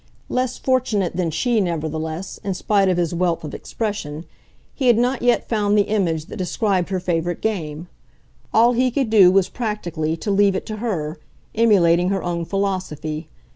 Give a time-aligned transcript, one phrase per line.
[0.29, 4.25] Less fortunate than she, nevertheless, in spite of his wealth of expression,
[4.73, 7.87] he had not yet found the image that described her favourite game;
[8.51, 11.19] all he could do was practically to leave it to her,
[11.53, 13.29] emulating her own philosophy.